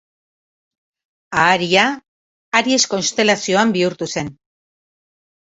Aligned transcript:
Aharia, 1.41 1.83
Aries 2.61 2.81
konstelazioan 2.95 3.75
bihurtu 3.79 4.09
zen. 4.17 4.35